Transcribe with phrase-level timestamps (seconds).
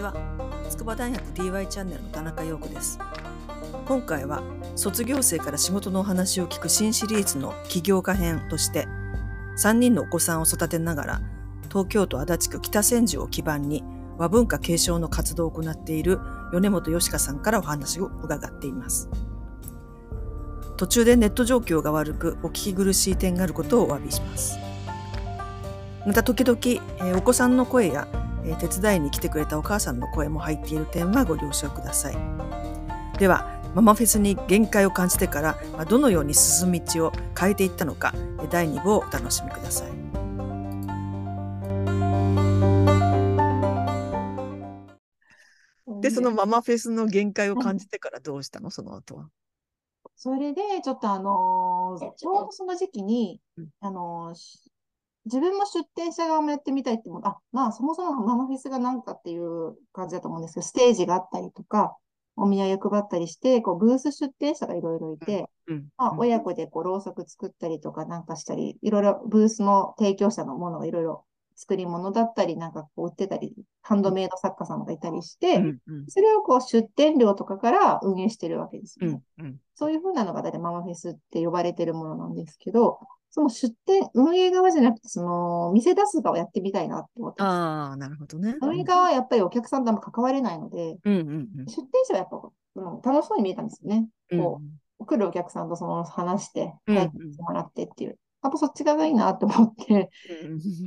[0.00, 0.14] ちは。
[0.70, 2.98] 筑波大学 DY チャンネルの田中陽子です。
[3.86, 4.42] 今回は
[4.76, 8.86] 卒業生から仕事のお話を聞く新シリーズの起業家編として
[9.58, 11.20] 3人のお子さんを育てながら
[11.68, 13.84] 東京都足立区北千住を基盤に
[14.16, 16.20] 和文化継承の活動を行っている
[16.52, 19.08] 米本よしかさんからお話を伺っています。
[20.76, 24.58] 途中でネット状況が悪くお聞き苦しい点があることをお詫びします。
[26.06, 26.58] また時々、
[27.00, 28.08] えー、お子さんの声や
[28.44, 32.16] え手伝いに来てくれたお母さんの声も入っている点はご了承ください。
[33.18, 38.14] では、ママフェスに限界を感じてから、まどのように進む道を変えていったのか、
[38.50, 39.90] 第2部をお楽しみください。
[46.00, 48.70] で、そのママフェスの限界を感じてからどうしたの？
[48.70, 49.28] その後は。
[50.16, 54.69] それで、ちょっとあのー、ちょうどその時期に、うん、あのー、
[55.26, 57.22] 自分も出店者側もやってみたいって思う。
[57.24, 61.96] あ、まあそもそもママフェスが何かっていう感じだと思うんですけど、ステージがあったりとか、
[62.36, 71.24] お土産配ったりして、こうブース出店者がいろいろいて、うん、まあ、親子でこうろうそく作ったりとかなんかしたり、いろいろブースの提供者のものがいろいろ
[71.60, 79.22] 作り物だったり、なんかこう売ってたり、ハンドメイド作家さんがいたりして、うんうん、それをこう出店料とかから運営してるわけですよね。
[79.38, 83.00] うんうん、そういうふうなのが大体ママフェスって呼ばれてるものなんですけど、
[83.30, 88.56] その出店、運営側じゃなくて、その、店出す側をやってみたいなって思ってああ、なるほどね。
[88.60, 94.08] 運営側はやっぱりお客さんとあんま関われないので、うんうんうん、出店者はやっぱ、うん、楽しそうに見えたんですよね。
[94.32, 94.60] こ
[94.98, 98.18] う、来るお客さんとその話して、帰ってもらってっていう。
[98.42, 100.10] やっぱそっち側がいいなと思って、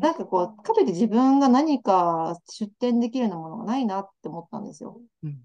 [0.02, 5.00] なんかこう、かといって自分が何か出店できるようなものがないなって思ったんですよ。
[5.24, 5.38] うん、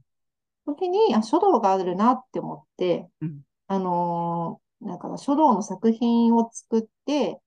[0.67, 7.41] 時に、あ、書道があるなって思って、うん、あのなんか書道の作品を作って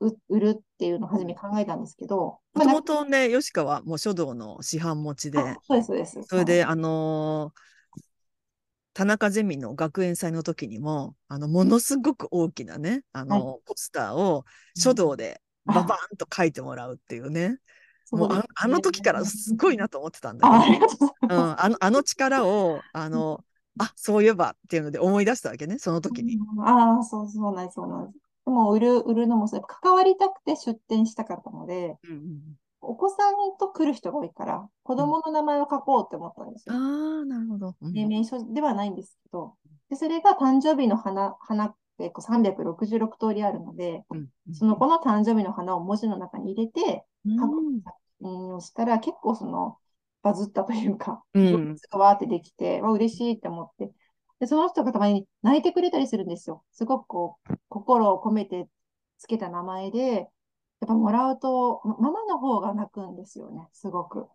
[0.00, 2.38] 売るっていうのを初め考えたんですけど。
[2.54, 5.38] もともとね、吉川も書道の市販持ちで。
[5.62, 6.22] そうです、そうです。
[6.24, 8.02] それで、あのー、
[8.94, 14.44] 田中ゼミの学園祭の時にも、あの、ものすごく大きなね、あの、はい、ポスターを
[14.76, 17.58] 書道でババーンと書いてもらうっていうね。
[18.10, 20.86] もうああの時からすごいなと思ってたんだけど、
[21.22, 23.44] うん、あのあの力をあの
[23.78, 26.38] あ、そういえばっていうので思い出したわけね、その時に。
[26.64, 28.18] ああ、そうそうなんです、そうなんです。
[28.44, 32.40] でも、売る、売るのもそう、関わりたくて出店したかったので、うんうん、
[32.80, 36.74] お子さんと来る人が多いから、子供の名前を書こうって思ったんですよ。
[36.74, 37.74] うん、ああ、なるほど。
[37.80, 39.54] うん、名称ではないんですけど、
[39.90, 49.76] でそれが誕生日の花、花ってこう366通りあるので、うんうん、その子の誕生日の花を文字の中に入れて、書く作品をしたら、結構その、
[50.22, 53.90] バズったというか、うん、がわーってできて、わ、嬉しいって思って、
[54.40, 56.64] で、その人がたまに泣いてくれたりするんですよ。
[56.72, 58.68] すごくこう、心を込めて
[59.18, 60.28] つけた名前で、
[60.80, 64.28] やっぱもらうと、ママの方が泣くんですよね、すごく。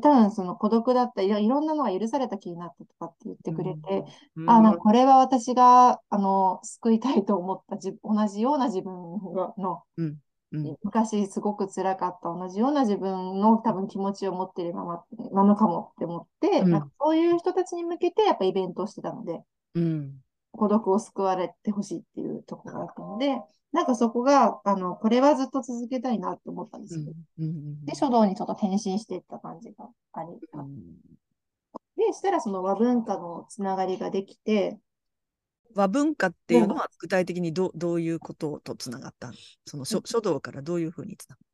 [0.00, 4.04] 分その孤独だったり、いろんなのが許された気になったとかって言ってくれて、
[4.36, 8.92] うん、あ、なんかこれは私が、あの、救いたいと思ったじ同じような自分
[9.58, 9.82] の、
[10.82, 19.42] 昔すごく辛かった同じような自分の多分気持ちを持ってるままなのかもって思って、うん、なんかそういう人たちに向けてやっぱイベントをしてたので、
[19.74, 20.14] うん、
[20.52, 23.36] 孤独を救われてほしいっていうところがあったので、
[23.72, 27.12] なんかそこが、あの、これはずっと続けたいなって思ったんですよ。
[27.38, 30.28] うん、で、書道にちょっと転身していった感じがあり、
[31.96, 34.78] で、したらその和文化のつながりができて、
[35.76, 39.30] 和文化っていうのは具体的にどどういうこととつながった
[39.66, 41.46] その書書道からどういうふうにつながった？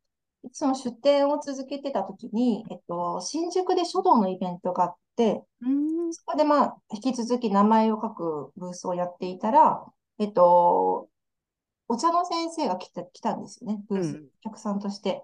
[0.53, 5.45] その出店を続けてた時に、えっと、新宿で書道のイベントがあって、
[6.11, 9.85] そこでまあ、引き続き名前を書くブースをやっていたら、
[10.19, 11.09] えっと、
[11.87, 15.23] お茶の先生が来た来たんですよね、ブース、うん、お客さんとして。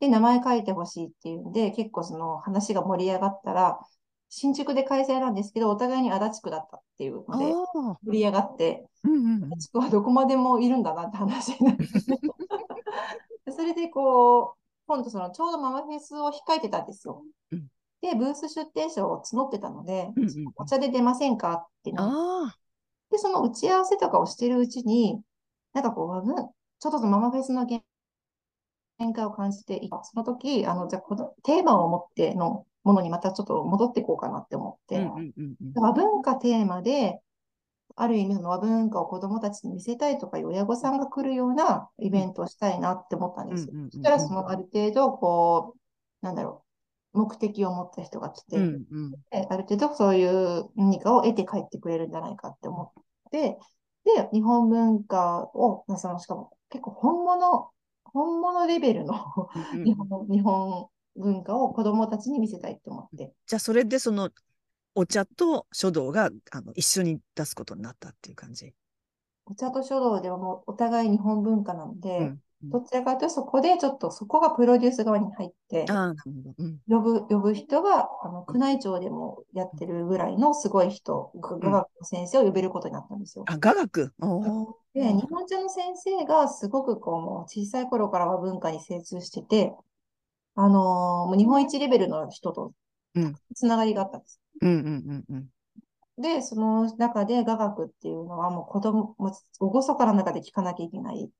[0.00, 3.78] で、名前書いてほしいっていうんで、結構その話が盛り上がったら、
[4.30, 7.52] 新宿で開催なんですけど、お互いに足立区だったっていうので、
[8.04, 11.84] 盛り上がって、うんうん、足立区はどこまでもいるんだなって話になって、
[13.50, 17.24] それでこう、今度そのちょうどママフェスを控えてたんですよ。
[17.50, 17.66] うん、
[18.02, 22.54] で、ブース出店者を募ってたので、うんうん、お茶で出ませんかってな
[23.10, 25.20] で、その打ち合わせとかをしてるうちに、
[25.72, 27.82] なんかこう、ちょっとママフェスの限
[29.12, 30.04] 界を感じていた。
[30.04, 35.08] その時、あの、じゃあこのテーマを持ってのものにまたちょっと戻っていこうかなって思って、
[35.74, 37.20] 和文化テーマで、
[37.96, 43.66] ある意味の和文化を子供たちに見せたいとかいう親御さんが来るようなイベントをしたいなって思ったんです。
[43.66, 43.72] よ。
[43.90, 45.74] そしたらそのある程度、こ
[46.22, 46.64] う、なんだろ
[47.12, 53.58] う、目的を持った人が来て、うんうん、ある程度そういう何かを得て帰ってくれるんじゃないかって思って、
[54.04, 57.70] で、日本文化を、そのしかも結構本物、
[58.04, 59.14] 本物レベルの
[59.84, 60.88] 日本日本
[61.20, 63.32] 文化を子供たちに見せたいと思って。
[63.46, 64.30] じゃあ、それでその
[64.94, 68.74] お茶と書道があの一緒に出すことになったっていう感じ？
[69.46, 75.86] お茶と書道ではもうお互い日本文化なので、うんどちらかというとそこでちょっとそこがプロデュース側に入って、
[76.90, 83.46] 呼ぶ、呼ぶ人が、あの、宮内庁でもやってるぐらいのすごい人、雅楽の先生を呼べることになったんですよ。
[83.48, 84.12] あ、雅楽？
[84.92, 89.72] で、日本茶の先生がすごくこう、もう小さい頃からは文化に精通してて、
[90.60, 92.72] あのー、日本一レベルの人と
[93.54, 94.40] つながりがあったんです。
[94.60, 95.46] うんうんうんうん。
[96.20, 99.16] で、その中で雅楽っていうのはもう子供、
[99.58, 101.30] おごそかな中で聞かなきゃいけない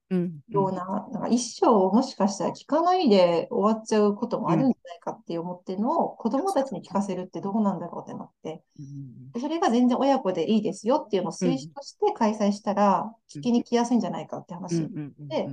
[0.49, 14.89] ような、うん、なんか一生もしかしたら聞かないで終わっちゃうこともあるんじゃないかって思ってるのを、子供たちに聞かせるってどうなんだろうってなって、うん、それが全然親子でいいですよっていうのを推奨として開催したら、聞きに来やすいんじゃないかって話。
[15.19, 15.49] で、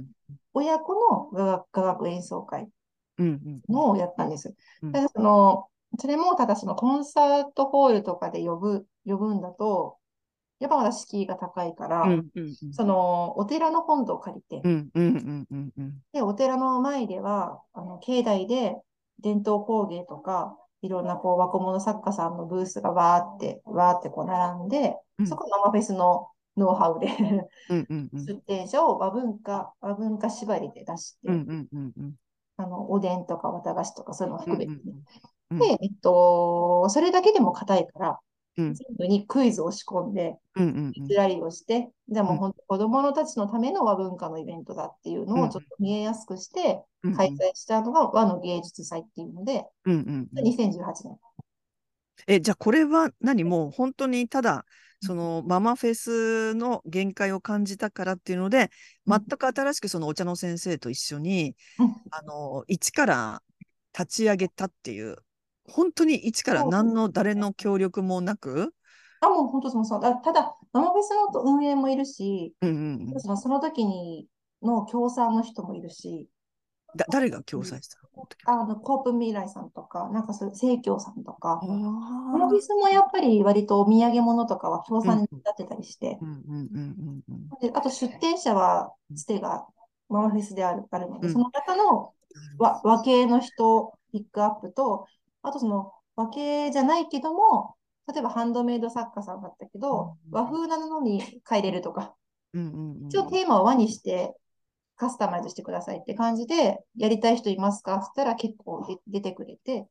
[0.54, 0.96] 親子
[1.34, 2.70] の雅楽演奏会
[3.18, 4.56] のをやったんです。
[4.94, 5.68] ただその
[6.00, 9.98] それもただそのコンサートホールとかで呼ぶ、呼ぶんだと、
[10.60, 12.06] やっぱまだ敷居が高いから、
[12.72, 14.62] そのお寺の本堂を借りて、
[16.14, 18.76] で、お寺の前では、あの境内で
[19.20, 27.08] 伝統工芸とか、いろんなこう若者作家さんのブースがわーって、わーってこう並んで、うん、そこ生フェスのノウハウで
[27.70, 31.30] 出店者を和文化、和文化縛りで出して、
[32.58, 34.78] あのおでんとか綿菓子とかそういうのを含めて、ね、
[35.52, 38.20] で、えっと、それだけでも硬いから、
[38.58, 40.36] 全部にクイズを仕込んで、
[41.08, 46.82] ずらりをして、じゃあもう本当子供たちのための和文化のイベントだっていうのをちょっと見えやすくして
[47.16, 51.20] 開催したのが和の芸術祭っていうので、2018年。
[52.26, 53.44] え、じゃあこれは何？
[53.44, 54.66] もう本当にただ、
[55.02, 58.72] そのママフェスの限界を感じたからっていうので、
[59.06, 61.56] 全く新しくそのお茶の先生と一緒に、
[62.12, 63.44] あの、一から
[63.98, 65.18] 立ち上げたっていう
[65.68, 68.74] 本当に一から何の誰の協力もなく、
[69.20, 70.02] あ、もう本当そのそう。
[70.02, 74.28] ただ、ママフェスの運営もいるし、うんうんうん、そのその時に
[74.62, 76.28] の協賛の人もいるし、
[76.98, 78.08] だ誰が共催したの？
[78.46, 86.20] あのコープ未来さんとか、なんかそういう生協さんとか、ママフェスもやっぱり割とお土産物とかは協賛に立ってたりして、
[87.74, 89.68] あと出店者はつてが
[90.10, 92.14] ママフェスであるあるので、うん、その中の
[92.58, 95.06] 和和系の人ピックアップと、
[95.44, 97.76] あとその和系じゃないけども、
[98.12, 102.16] 例えばハンドメイド作家さんだったけど、うん、和風なのに変えれるとか、
[102.54, 104.34] 一応テーマを和にして
[104.98, 107.96] カスタマイズしてくださいって感じで、やりたい人いますか？
[107.96, 109.88] って言ったら結構出てくれて、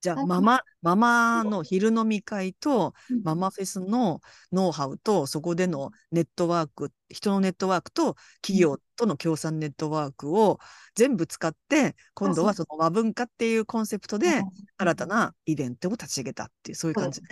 [0.00, 4.20] じゃあママ、ママの昼飲み会と、ママフェスの
[4.52, 10.58] ノウハウと、そこでのネットワーク、人のネットワークと、企業との協賛ネットワークを
[10.94, 14.42] 全部使って、今度はその和文化っていうコンセプトで、
[14.76, 17.28] 新たなイベントを立ち上げたっていう、そういう感じね。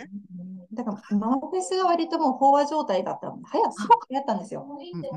[0.73, 4.67] だから、ママフェスが割ともう飽和状態だったので、はや、すごく流行ったんですよ。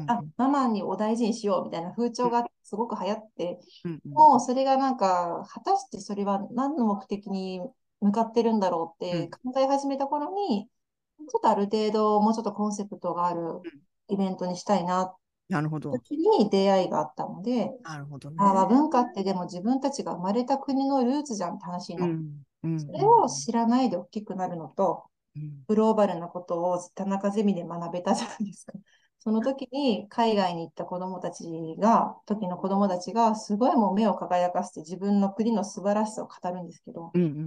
[0.07, 3.61] あ、ママにお大事にしようみたいな風潮がすごく流行って、
[4.05, 7.61] もうそれがなんか、果たしてそれは何の目的に
[8.01, 10.69] 向かってるんだろうって考え始めた頃に、
[11.29, 13.41] ちょっとある程度もうちょっとコンセプトがある
[14.11, 15.15] イベントにしたいな
[15.51, 15.91] なるほど。
[15.91, 18.37] 時に出会いがあったので、なるほどね。
[18.39, 22.13] あ文化ってでも自分たちが生まれた国のルーツじゃんって話になる。
[22.13, 25.03] うんうん、それを知らないで大きくなるのと、
[25.35, 28.73] うん、グローバルなことを田中ゼミで学べたじゃないですか。
[29.23, 31.45] その時に海外に行った子供たち
[31.79, 37.43] が、時の子供たちがすごいもう目を輝かせて自分の国の素晴らしさを語るんですけど、うんうんうんう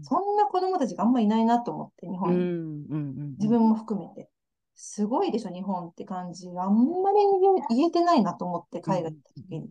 [0.00, 2.36] ん、そんな子供たちがあんまいないなと思って、日本に。
[2.36, 4.30] うんうんうん、自分も含めて。
[4.76, 6.48] すごいでしょ、日本って感じ。
[6.48, 7.18] あんまり
[7.70, 9.70] 言えてないなと思って、海外行った時に。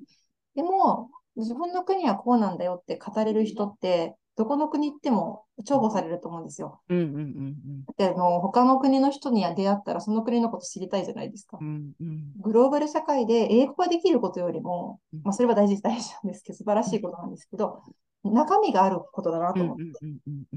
[0.55, 6.81] でも、自分の国はこうなんだよって語れる人って、どこの国行っても重宝されると思うんですよ。
[6.89, 7.55] うんうんうんうん、
[7.97, 11.57] であの他の国の人に出会ったらその国のこと知りたいじゃないですか。
[11.61, 17.81] うんうん、グローバル社会で英語ができることよりも、まあ、それは大事大事なんですけど、素晴らしいことなんですけど、
[18.25, 19.83] 中身があることだなと思って、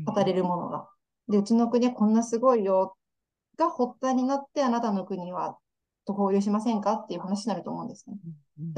[0.04, 0.88] 語れるものが。
[1.28, 2.96] で、うちの国はこんなすごいよ
[3.58, 5.58] が発端になってあなたの国は
[6.06, 8.16] と交流しませんかっていう話になると思うんですね。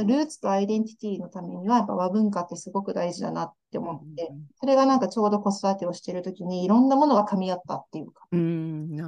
[0.05, 8.27] ルーツとアイデンティティのためには、やっぱ和文化ってすごく大事だなって思って、それがなんかちょうど子育てをしているときにいろんなものが噛み合ったっていうか、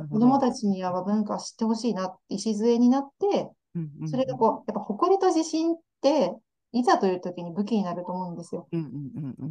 [0.09, 3.51] 子供たちには和文化を知ってほしいなって礎になって、
[4.07, 6.35] それがこう、やっぱ誇りと自信って、
[6.75, 8.67] いざという時に武器になると思うんですよ。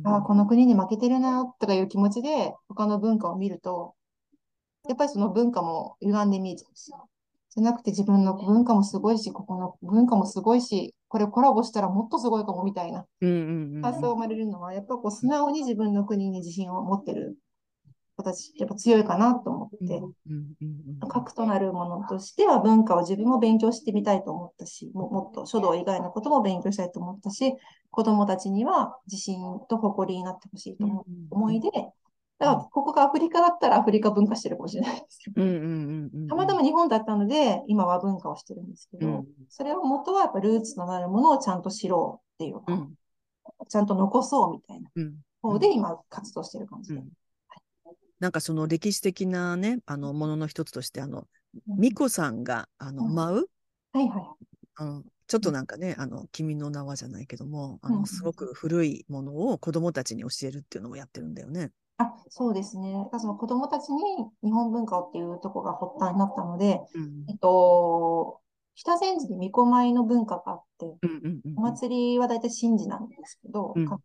[0.05, 3.93] ああ、この国に負けてるなとかいう気持ちで他の文化を見ると、
[4.87, 6.91] やっぱりその文化も歪んで見えちゃうし、
[7.53, 13.05] じゃなくて自分の文化もすごいし、ここの文化もすごいし、これコラボしたらもっとすごいかもみたいな
[13.81, 17.37] 発想が生まれるのは、やっぱこう素直に自分の国に自信を持ってる
[18.15, 20.01] 子たち、やっぱ強いかなと思って、
[21.09, 27.53] 核となるものとしては文化を自分も勉強してみたいと思ったし、ももっと書道以外のことも勉強したいと思ったし、
[27.89, 31.69] 子供たちには自信と誇りになってほしいと思いで、
[32.41, 35.19] だから、ここがアフリカだったらアフリカ文化してるかもしれないです。
[35.19, 42.95] けど、たまたま日本だったので、今は文化をしてるんですけど、うん、それを元はやっぱルーツとなるものをちゃんと知ろうっていうか、うん、
[43.69, 44.89] ちゃんと残そうみたいな
[45.43, 47.03] 方で今活動してる感じで。
[48.19, 51.27] なんかその歴史的なね、あのものの一つとして、あの、
[51.77, 53.49] 美子さんが、あの、舞う、
[53.93, 54.83] はいはい。
[54.83, 61.71] うん、ちょっとなんかね、あの、君の名はじゃないけども、あの、すごく古いものを子供たちに教えるっていうのもやってるんだよね。
[62.01, 63.07] あ、そうですね。
[63.17, 64.01] その子供たちに
[64.43, 68.39] 日本文化をっていうところが発端になったので、うん、えっと、
[68.75, 70.85] 北千住に巫女舞の文化があって、
[71.55, 74.01] お祭りは大体神事なんですけど、うん、各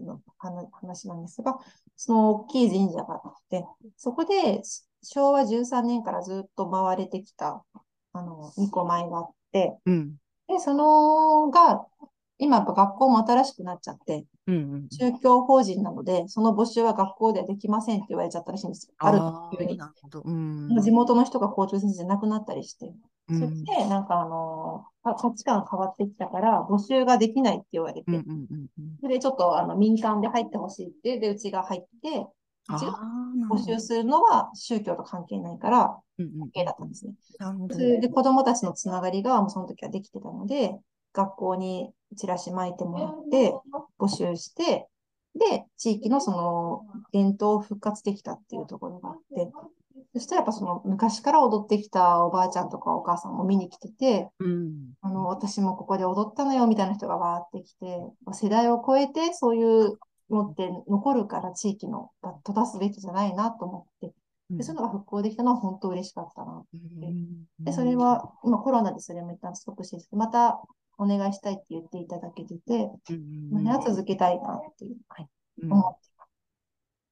[0.00, 1.58] の話なんですが、
[1.96, 3.64] その大きい神社があって、
[3.96, 4.62] そこで
[5.02, 7.64] 昭和13年からずっと回れてきた、
[8.12, 10.14] あの、巫女舞があって、うん、
[10.48, 11.84] で、そのが、
[12.38, 18.94] 今やっぱ学校も新しくなっちゃって、うんうん、宗教法人なので、その募集は学校ではできませんって言われちゃったらしいんですよ。
[18.98, 20.82] あるというふうに。
[20.82, 22.92] 地元の人が校長先生じゃなくなったりして。
[23.28, 28.04] それで、なんかあのー、価値観変わってきたから、募集ができないって言われて、
[29.00, 32.28] それでちょっとあの民間で入ってほしいって、で、うちが入って、
[32.68, 33.00] うちが
[33.50, 37.14] 募集するのは宗教と関係ないから、OK だったんですね。
[38.00, 40.78] で子供たちのつながりがもうその時はできてたので、
[41.12, 43.54] 学校にチラシ巻いてもらって、
[43.98, 44.86] 募集して、
[45.38, 46.82] で、地域のその
[47.12, 49.50] 伝統を復活できたっていうところがあって、
[50.14, 57.98] そしたらやっぱその昔から踊ってきたおばあちゃんとかお母さんも見に来てて、うん、あの私もここで踊ったのよみたいな人がわーってきて、
[58.32, 59.98] 世代を超えてそういう
[60.30, 64.14] のって残るから地域のが閉ざすべきじゃないなと思って、
[64.50, 66.78] でそういうのが復興できたのは本当嬉しかったなって。
[67.60, 70.62] で、それは今コロナでそれも一旦ストップして、また
[70.98, 75.28] お願いしたいって言っていただけてて、うん、続けたいなっていう、はい、
[75.62, 76.06] 思って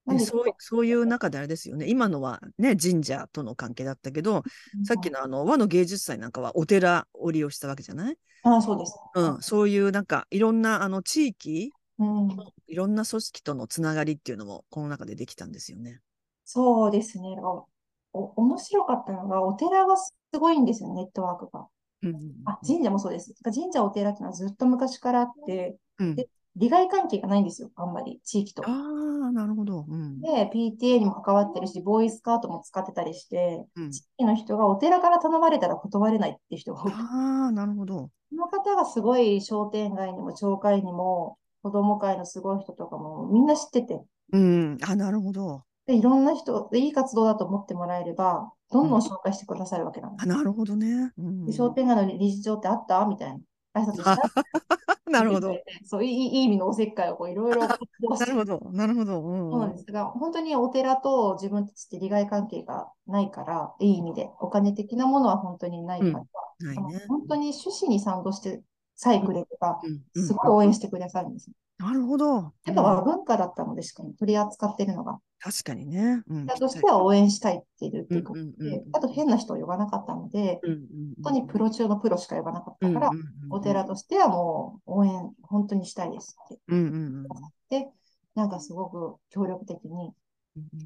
[0.07, 4.43] でそうそういう中であれですよね、今のはね、神社との関係だったけど、
[4.77, 8.19] うん、さっきのあの和の芸術祭なんかはお寺を利用したわけじゃない？
[8.43, 9.41] あそうです、うん。
[9.41, 12.37] そういうなんかいろんなあの地域、うん、
[12.67, 16.01] いろんな組織とのつながりっていうのもこの中でできたんですよね。
[16.45, 17.29] そうですね。
[18.13, 21.67] お面白かったのが、お寺がすごいんですよ、ネットワークが。
[22.47, 23.35] あ神社もそうです。
[23.45, 28.63] 神社、お寺っていうのはずっと昔からあって、うん、で利害関係がないんですよ、あんまり、地域と。
[28.65, 30.21] ああ、なるほど、うん。
[30.21, 36.93] で、PTA にも関わってるし、ボーイスカートも使ってたりして、うん、地域の人がお寺から頼まれたら断れないっていう人が多い。
[36.93, 38.11] ああ、なるほど。
[38.31, 44.01] その方がすごい商店街にも町会にも、子供会のすごい人とかもみんな知ってて。
[44.33, 45.65] うん、あ、なるほど。
[45.87, 50.29] で、いろんな人、いい活動だと思ってもらえれば、どんどん紹介してくださるわけなんです。
[50.29, 51.13] うん、なるほどね。
[51.17, 53.07] うん、で商店街の理事長ってあった？
[53.07, 53.39] みたいな。
[53.81, 54.19] 挨拶した？
[55.09, 55.55] なるほど。
[55.87, 57.61] そういいいい意味のおせっかいをいろいろ。
[58.19, 59.23] なるほど、なるほど。
[59.23, 68.63] うん、そうなんですが、本当にお寺と自分たちって利害関係がないから、いい意味で、お金的なものは本当にないから、うんね、本当に趣旨に賛同して
[68.97, 69.81] さえくれとか、
[70.17, 71.51] すごい応援してくださるんです。
[71.79, 72.53] なるほど。
[72.67, 75.19] やっぱ和文化だったのでしかも取り扱ってるのが。
[75.41, 76.23] 確かにね。
[76.29, 80.61] うん、としては応援したいっていうってことで、あと変な人を呼ばなかったので、
[81.23, 83.11] 本当にプロ中のプロしか呼ばなかったから、
[83.51, 86.59] お寺としてはもう応援本当にしたいですっ
[87.69, 87.79] て。
[87.81, 87.89] で、
[88.35, 90.13] なんかすごく協力的に。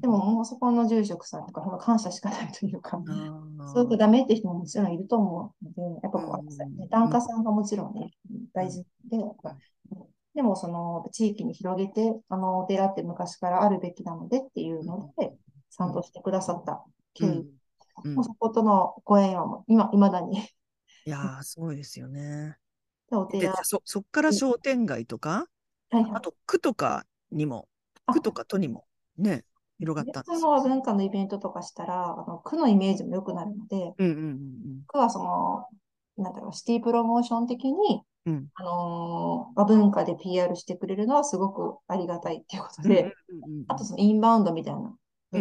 [0.01, 2.99] でももうそこの住職さんとか、ほん感謝しかないというか、
[3.71, 8.11] そういうとダメって人ももちろんいると思うので、やっぱこう、檀家さんがもちろんね、
[8.51, 9.19] 大事で、
[10.35, 15.33] でも、その地域に広げて、あのお寺って昔からあるべきなのでっていうので、
[15.69, 16.83] 賛同してくださった
[17.13, 17.29] 経緯、
[18.03, 18.09] う。
[18.09, 20.39] ん、もうそことのご縁は今、いまだに。
[21.05, 22.57] いやー、すごいですよね。
[23.09, 23.53] でお寺。
[23.63, 25.47] そそっから商店街とか、
[25.89, 27.67] はいはい、あと区とかにも、
[28.11, 28.85] 区とか都にも
[29.17, 29.45] ね、
[29.79, 30.41] 広がったんです。
[30.41, 35.65] の文化のイベントとかしたら、あの区のイメージも良くなるので、うんうんうん、区はその、
[36.17, 43.13] なんだろう、シティプロモーション的に、うん、あのー、文化で PR してくれるのはすごくありがたいっていうことで、
[43.67, 44.93] あとそのインバウンドみたいな、
[45.31, 45.37] あ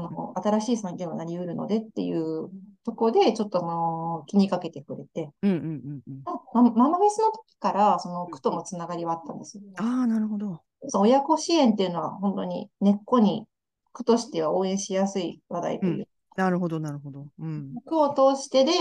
[0.00, 2.50] の新しい産業がなり得るのでっていう
[2.84, 9.62] ところで、ちょっとあの気にかけてくれて、ママフェスの時からその区とのつながりはあったんですよ。
[9.78, 10.60] ああ、なるほど。
[10.88, 13.46] その親子支援っていうのは本当に根っこに
[13.92, 16.08] 区としては応援しやすい話題という。
[16.36, 17.26] なるほど、なるほど。
[17.38, 17.74] うん。
[17.86, 18.72] 区を通してで、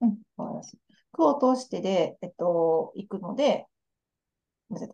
[0.00, 0.16] うん、
[1.12, 3.66] 区を通してで、えっと、行くので、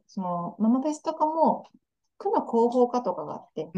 [0.07, 1.69] その、ママフェスとかも、
[2.19, 3.71] 区の広報課とかがあって、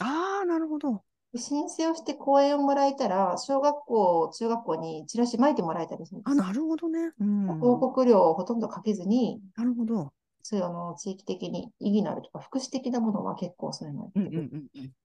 [0.00, 1.04] ああ、なるほど。
[1.36, 6.36] 申請をして講演をもらえたら、小学校、中学校にチラシ巻いてもらえたりするんであ、す。
[6.36, 7.12] なるほどね。
[7.20, 7.48] うん。
[7.60, 10.12] 広告料をほとんどかけずに、なるほど。
[10.48, 14.20] そういうあの地域的に意義のあるとか、福祉的なものは結構そういうので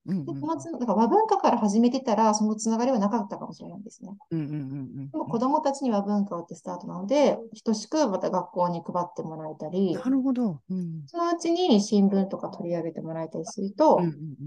[0.06, 4.16] そのつだから和文化から始めてたら、そのつながりはなかったかもしれないんですね。
[4.30, 10.60] うんうんうんでも子供たちには文化をってスタートなので、等しくまた学校に配ってもらえたりな、るほど。
[10.70, 11.04] うん。
[11.08, 14.00] そのうちに新聞とか取り上げてもらえたりすると、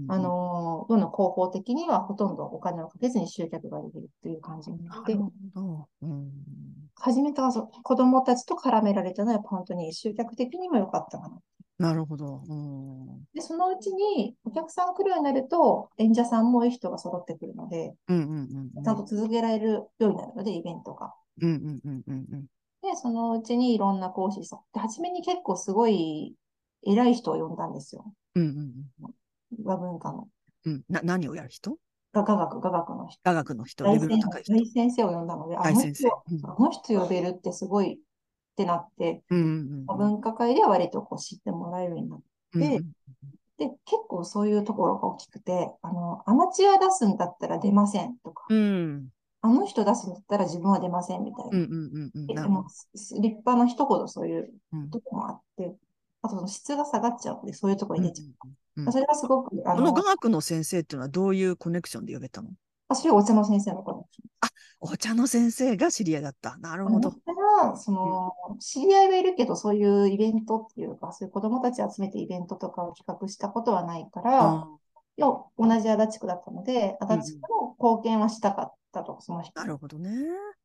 [0.07, 5.87] あ、の、どんどん広報的にはほとんどお金をかけずに集客ができるっていう感じになってなる、ほど。
[6.03, 6.31] うん。
[6.97, 11.39] 初めてはそう子供たちと絡められたのは本当に集客的にも良かったかな。
[11.77, 12.41] なるほど。
[12.47, 13.23] うん。
[13.33, 18.83] で、そのうちにお客さん来るようになると、演者さんもいい人が揃ってくるので、うんうんうん。
[18.83, 21.13] ちゃんと続けられるようになるので、イベントが。
[21.41, 22.45] うんうんうんうんうん。
[22.81, 24.59] で、そのうちにいろんな講師さん。
[24.73, 26.35] で、初めに結構すごい
[26.85, 28.05] 偉い人を呼んだんですよ。
[28.35, 29.15] うんうん
[29.63, 30.29] 和文化の。
[30.65, 30.73] うん。
[30.73, 30.83] うん。
[30.87, 31.77] な、何をやる人？
[32.13, 33.19] が雅楽、雅楽の人。
[33.25, 37.99] 雅楽の人、レ大先生を呼んだので、あの大先生人、うんあの人呼べるってすごい
[38.55, 42.63] ってなって、うんうん和文化会では割とこう知ってもらえるようになって、うん。
[42.63, 42.91] うんうん
[43.57, 43.77] で、結
[44.09, 49.07] 構そういうところが大きくて、あの、アマチュア出すんだったら出ませんとか、うん
[49.41, 51.57] あの人出すんだったら自分は出ませんみたいな。
[51.57, 52.27] うんうんうんうん。
[52.27, 55.73] でもす立派な人ほどそういううんとこもあって、
[56.21, 58.27] あとその質が下がっちゃうので、そういうところに出ちゃう。
[58.27, 62.49] うんうんそれはすごく、あの、この雅楽の先生っていうのはどういうコネクションで呼べたの？
[62.89, 63.83] あそれはお茶の先生の
[64.47, 66.57] 子お茶の先生が知り合いだった。
[66.57, 67.13] なるほど。
[67.75, 74.67] その、知り合いはいるけど、そういうイベントっていうか、そういう子供たち集めてイベントとかを企画したことはないから、あ
[75.17, 79.59] いや同じ足立区だったので、足立区の貢献はしたかったと、その人。
[79.59, 80.11] なるほどね。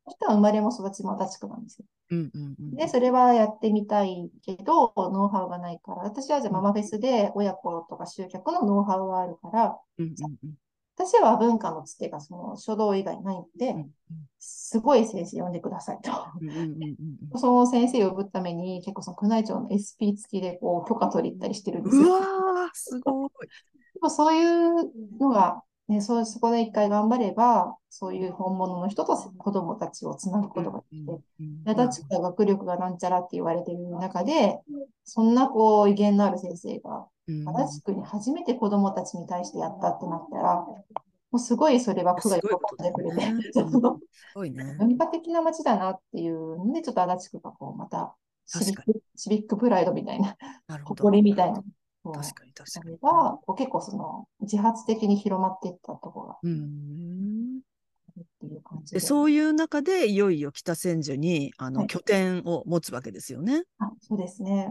[0.09, 1.85] 人は生まれも育ちも足立区なんですよ。
[2.11, 2.75] うんうんうん。
[2.75, 10.15] で、それはやってみたいけど、ノウハウがないから、私はじゃあママフェスで親子とか集客のノウハウはあるから、うんうん
[10.45, 10.55] うん
[11.07, 13.91] 私は文化のつてがその書道以外ないので、うん
[14.43, 16.11] すごい先生呼んでくださいと。
[17.39, 22.03] その先生を呼ぶために、結構その宮内庁の SP 付きでこう許可取り行ったりしてるんですよ。
[22.05, 23.31] うわー、すごい。
[23.31, 31.21] でもそういうのが、ね、そうそこで一回頑張れば、そういう本物の人と子供たちをつなぐことができて、
[31.65, 34.61] 矢立が学力がなんちゃらって言われている中で、
[35.03, 37.49] そんなこう威厳のある先生が、うん。
[37.49, 40.79] 足立区に初めて子供たちに対してやったってなったら、も
[41.33, 43.33] うすごいそれは区が喜んでくれて。
[44.79, 48.15] 文化的な街だなっていうので、ちょっと足立区がこうまた
[48.47, 50.37] シビッ確ク、シビックプライドみたいな。
[50.85, 51.65] 誇りみたいな、
[52.03, 52.97] 確かに確かに。
[52.97, 59.07] が、こう結構その自発的に広まっていったところがあうっていう感じでで。
[59.07, 63.65] そういう中でいよいよ北千住にあのはい拠点を持つわけですよね。
[63.79, 64.69] あそうですね。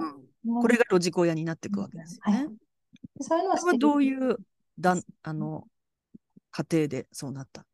[0.62, 2.50] これがロジコ屋になっていくわけですよはいね。
[3.15, 4.38] でそういうのをしてこれはどういう
[4.80, 5.68] だんあの
[6.52, 7.65] 過程でそうなった？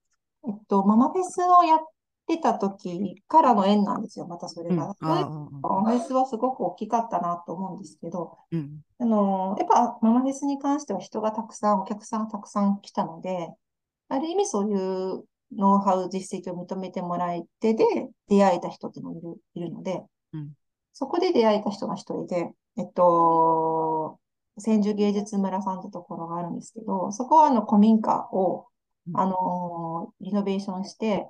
[0.47, 1.79] えっと、ママフェスをやっ
[2.27, 4.89] てた時からの縁なんですよ、またそれうん、が。
[4.89, 5.29] あそれあ
[5.61, 8.81] ママフェスはすごく大きかったなと思うんですけど、うん。
[8.99, 13.49] あの、やっぱママフェスに関しては人がたくさん、お客さんがたくさん来たので、
[14.09, 15.23] ある意味そういう
[15.55, 17.85] ノウハウ、実績を認めてもらえてで、
[18.27, 20.53] 出会えた人っていうのもいる、いるので、うん。
[20.93, 24.19] そこで出会えた人が一人で、えっと、
[24.57, 28.67] 千住芸術村さんってところがあるんですけど、そこはあの古民家を、
[29.07, 29.19] うん。
[29.19, 31.29] あのリノベーションして、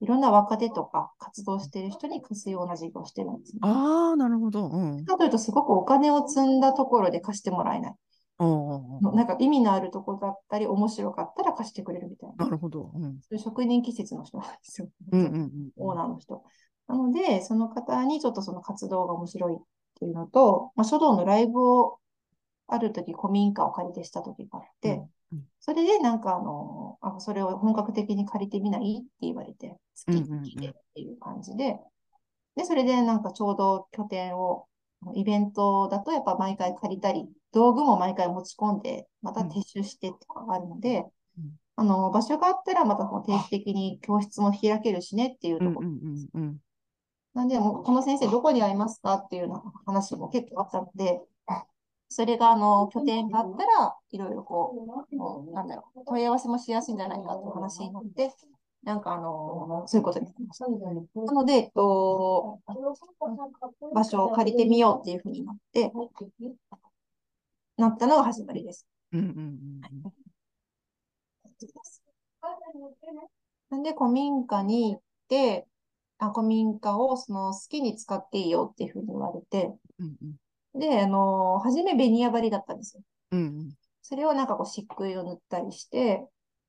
[0.00, 3.58] いろんな若手とか活動している人に貸すような事業をしてるんですね。
[3.62, 4.68] ああなるほど。
[4.68, 7.94] うんかというと、すごくお金を積んだところで貸してもらえない。
[8.38, 12.46] なんか意味のあるところだったり、面白かったら貸してくれるみたいな。
[12.46, 12.90] なるほど。
[12.94, 14.88] うんそういう職人気質の人なんですよ。
[15.12, 16.42] うんうんうんオーナーの人。
[16.88, 19.56] なので、その方にちょっとその活動が面白いっ
[19.98, 21.98] ていうのと、まあ、書道のライブを
[22.66, 25.10] ある時古民家を借りてした時があって、うんうん
[25.60, 28.98] それでなんかあの、あ、それを本格的に借りてみない？
[28.98, 30.42] って言われて、月うんうんうん。
[30.42, 31.78] でっていう感じで、
[32.56, 34.66] で、それでなんかちょうど拠点を、
[35.14, 41.04] イベントだとやっぱ毎回借りたり、道具も毎回持ち込んで、また撤収してとかがあるので、
[41.38, 41.52] うん。
[41.76, 45.88] あの、場所があったらまた定期的に教室も開けるしねっていうところ。
[47.32, 51.22] なんで、もうこの先生どこに会いますかっていうような話も結構あったので、
[52.12, 58.32] それがあの拠点があったらいろいろこう、なんだろう、問い合わせもしやすいんじゃないかっていう話になって、
[58.82, 60.66] なんかあの、そういうことになりました。
[60.66, 62.58] なので、えっと、
[63.94, 65.92] 場所を借りてみようっていうふうになって、
[67.76, 68.84] なったのが始まりです。
[69.12, 70.12] うんうんうんうん
[73.70, 75.68] なんで、古民家に行って、
[76.18, 80.36] あ、古民家をその好きに使っていいよっていうふうに言われて、うんうん、
[80.74, 83.02] で、あのー、初めベニヤ張りだったんですよ。
[83.32, 86.26] うんうん、それをなんかこう漆喰を塗ったりして、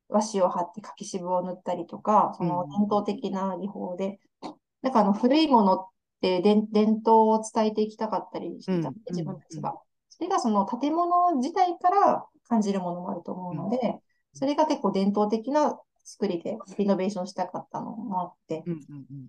[0.09, 5.85] 和紙を貼って柿渋を塗ったりとか、その伝統的な技法で、うん、なんかあの古いものっ
[6.21, 6.67] て伝
[7.05, 9.75] 統を伝えていきたかったりしてたんで、自分たちが。
[10.09, 13.99] それがその建物自体から感じるものもあると思うので、
[14.33, 18.63] それが結構伝統的な作りでリノベーションしたかったのもあって、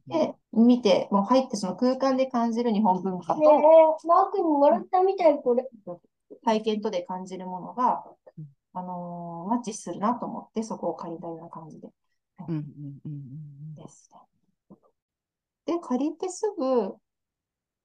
[0.06, 3.40] で、見て、もう入ってその空間で感じる日本文化と、
[4.06, 5.68] マークにもらったみたい、これ。
[6.44, 8.04] 体験とで感じるものが、
[8.72, 11.88] あのー、マッチするなと思って、そこを借りたような感じで。
[13.76, 14.20] ですね。
[15.66, 16.94] で、借りてすぐ、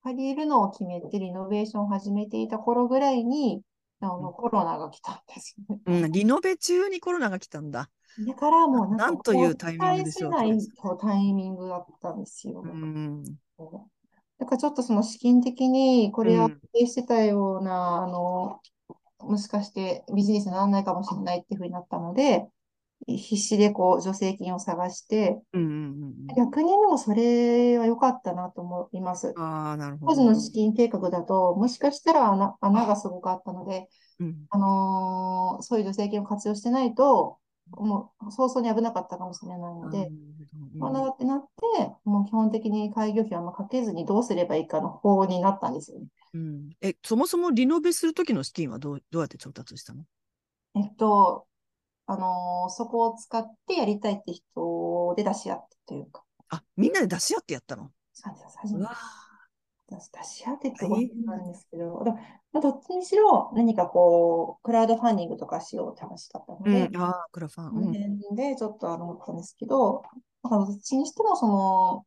[0.04, 3.62] 借りるのを決めてリノベーションを始めていた頃ぐらいに、
[3.99, 6.03] あの、コロナが来たんですよね。
[6.03, 7.89] うん、リノベ中にコロナが来たんだ。
[8.25, 10.38] だからもうなんなんというタイミングでしょうか。
[10.38, 10.60] ない
[10.99, 12.62] タイミングだったんですよ。
[12.62, 13.23] うん。
[14.39, 18.60] だからちょっとその資金的にこれを経営してたような、あの、
[19.19, 22.47] もしかしてビジネスにならないかもしれないっていうふうになったので、
[23.05, 25.73] 必死でこう助成金を探して、うんうんう
[26.33, 29.33] ん、逆にでもそれは良かったなと思います。
[29.38, 30.13] あなるほど。
[30.13, 33.88] 当時の資金計画だと、もしかしたら穴穴がすごくあったので、
[34.19, 37.38] うん、あのー、そういう助成金を活用してないと、
[37.71, 40.10] もう早々に危なかったかもしれないので、
[40.79, 46.07] こうなってなって、もう基本的に開業費はまかけずにどうすればいいかの方になったんですよね。
[46.33, 50.03] うん、え、そもそもリノベするときの資金はどうどうやって調達したの？
[50.75, 51.46] えっと、
[52.07, 56.23] あのー、そこを使ってやりたいって人で出し合ってというか。
[56.49, 57.91] あ、みんなで出し合ってやったの？
[58.13, 58.91] そうです、初めて。
[59.89, 62.03] 出し合ってってことなんですけど、
[62.51, 67.75] まあ、どっちにしろ何かこう、クラウドファンディングとかしようって話だったので、うん、あクラファン。
[67.75, 70.01] うん、で、ちょっとあの思ったんですけど、
[70.43, 72.05] だからどっちにしてもその、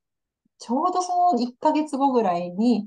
[0.59, 2.87] ちょうどその1ヶ月後ぐらいに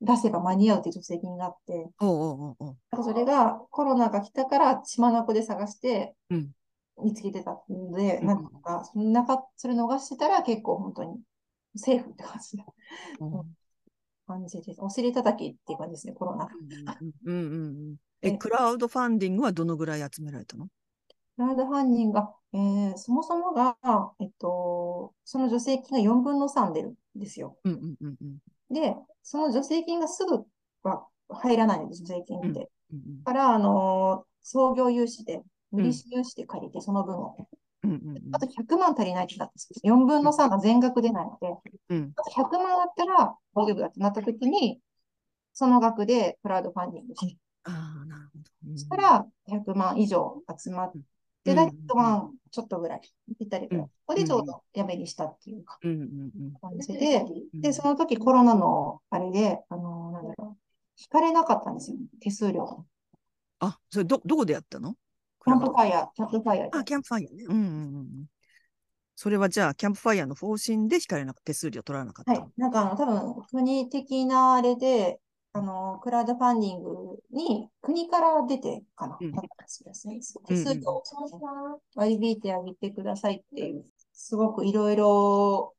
[0.00, 6.14] 出せば間に合うっていう助成金があって、それがコロナが来たから血眼で探して
[7.02, 11.20] 見つけてたので、うん、なんか、そんなか、それ逃してたら結構本当に
[11.76, 12.64] セーフって感じで。
[13.20, 13.42] うん
[14.28, 14.80] 感じです。
[14.80, 16.48] お尻叩きっていう感じですね、コロナ。
[17.26, 17.56] うんうんう
[17.92, 17.96] ん。
[18.22, 20.66] え、クラウドファンディングはどのぐらい集められたの？
[20.66, 20.70] ク
[21.42, 23.76] ラウドファンディングが、えー、そもそもが、
[24.18, 27.56] えっと、その助成金が4分の3出るんですよ。
[27.62, 28.38] うんうんうんうん、
[28.70, 30.44] で、その助成金がすぐ
[30.82, 32.70] は入らないんです、助成金って。
[32.92, 37.36] うんうんうん、から、あのー、創業融資で、無利子融資で借りて、その分を。
[37.82, 41.48] うんうんあと100万足りないってなったんです4分の3が全額出ないので、
[41.90, 44.80] うん、あと100万あったら大丈夫だってなった時に、
[45.52, 50.92] その額でクラウドファンディングして、あなるほど、うん、そしたら100万以上集まっ
[51.46, 53.00] て、だい100万ちょっとぐらい、
[53.38, 53.86] ぴったりぐらい。
[53.86, 60.56] ここでちょうどやめにしたっていうか、感じで、で、その時コロナのあれで、あのー、なんだろう、
[60.98, 62.84] 引かれなかったんですよ、手数料。
[63.60, 64.94] あ、それど、どこでやったの？
[65.44, 66.68] キャンプファイヤー、キャンプファイヤー。
[66.72, 67.44] あ、キャンプファイヤーね。
[67.44, 68.26] うんうんうん。
[69.14, 72.44] それはじゃあ、キャンプファイヤーの方針で引かれな手数料取らなかったはい。
[72.56, 75.20] なんかあの、多分、国的なあれで、
[75.56, 79.16] あの、クラウドファンディングに国から出てかな。
[79.20, 79.32] うん、
[80.46, 81.02] 手数料、
[81.94, 85.74] 割り引いてあげてくださいっていう、すごくいろいろ、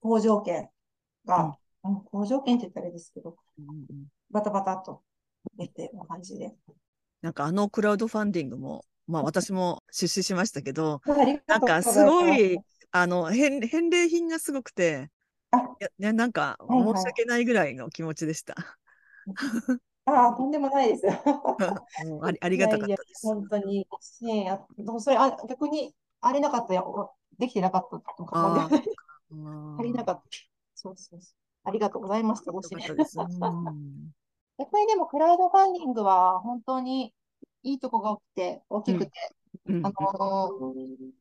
[0.00, 0.68] 好条件
[1.24, 5.02] が、うん、好条件って言ったらあれですけど、うんうん、バタバタと
[5.56, 6.54] 出てる感じで。
[7.22, 11.00] なんかあのクラウドファンディングもまあ私も出資しましたけど、
[11.46, 12.58] なんかすごい、
[12.90, 15.10] あの、返返礼品がすごくて、
[15.80, 18.54] いやなんか申し訳ないぐらいの気持ちでした。
[20.06, 21.06] ああ、とんでもないです。
[21.08, 23.26] ありありがたかったです。
[23.26, 23.86] 本当に、
[24.20, 24.60] ね、や
[24.98, 28.68] それあ逆にあれなかったよ、できてなかったとか
[29.78, 30.22] 足りなかった。
[30.74, 31.36] そうそうそう。
[31.64, 32.80] ありがとうございました、ご支援。
[34.56, 37.12] やっぱりでも、クラウドファンディングは本当に
[37.62, 39.12] いいとこが多くて、大きくて、
[39.66, 40.74] うん、あの、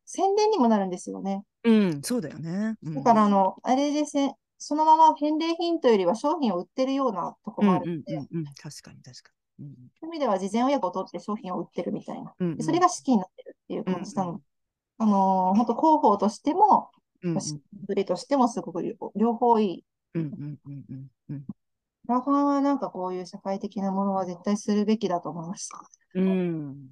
[0.05, 1.43] 宣伝にもなるんですよね。
[1.63, 2.75] うん、そうだよね。
[2.83, 4.33] うん、だから、あの、あれでせ、
[4.65, 9.65] そのまま返礼品というよりは商品を売ってるようなとこもあるんで、うんうんうん、確かに確かに。
[9.65, 12.33] うん、そういう意味では、事前予約を取って商品を売ってるみたいな。
[12.39, 14.29] うんうん、それが資金になってるっていう感じなの。
[14.29, 14.41] うんうん、
[14.99, 16.91] あのー、本当広報としても、
[17.23, 18.81] うんうん、としてもすごく
[19.15, 19.85] 両方いい。
[20.13, 21.45] うんうんうんうん、
[22.07, 25.81] ラファンはなんかこういう社会的なものは絶対するべきだと思いました。
[26.15, 26.89] うん。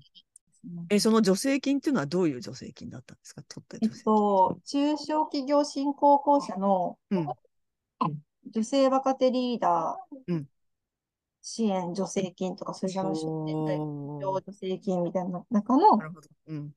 [0.89, 3.41] え、その助成金っていうのはどういう助成金だったんですか？
[3.47, 7.27] 取ったえっと、中小企業振興公社の、うん、
[8.53, 10.43] 女性若手リーダー
[11.41, 13.79] 支援助成金とか、それから出店
[14.41, 15.99] 助成金みたいな中の、
[16.47, 16.71] うん、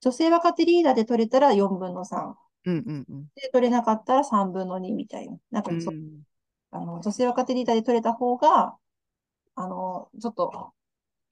[0.00, 2.34] 女性若手リーダーで取れたら4分の3。
[2.64, 3.24] うんうんうん。
[3.34, 5.38] で、取れなかったら3分の2みたいな。
[5.50, 6.22] なんかうそ、ん
[6.70, 8.76] あの、女性若手リーダーで取れた方が、
[9.54, 10.72] あの、ちょっと、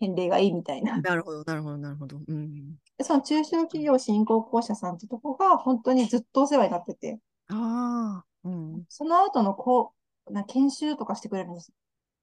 [0.01, 0.99] 返礼がいいみたいな。
[1.01, 2.21] なるほど、なるほど、なるほど。
[2.27, 2.77] うん。
[2.97, 8.85] でその中小企業振興公社さんってとこが、本当にずっとお世話になってて、ああ、うん。
[8.89, 9.93] その後のこ
[10.27, 11.73] う、な研修とかしてくれるんです。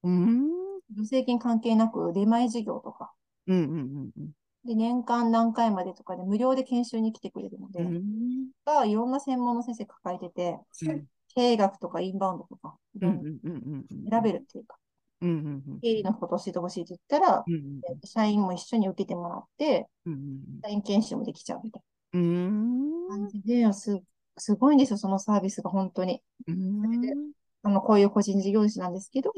[0.03, 0.49] うん。
[0.95, 3.11] 助成金関係なく、出前授業とか。
[3.47, 4.31] うんうんうん
[4.65, 7.95] で、年間何回までとかで無料で研修に来てくれるので、うん。
[7.95, 12.75] うんがいろんな専門の先生抱えてて、うん経営学とかインバウンドとか。
[12.99, 14.75] 選べるっていうか、
[15.21, 15.79] うんうんうん。
[15.81, 23.05] 経理のことを教えてほしいって言ったら、うんうん社員も一緒に受けてもらって、うん社員研修もできちゃうみたいうん。
[23.05, 24.01] うな感じで、す、
[24.37, 26.21] すごいんですよ、そのサービスが本当に。
[26.49, 26.51] ん。
[26.51, 27.31] うん。
[27.63, 29.31] あの、こういう個人事業主なんですけど、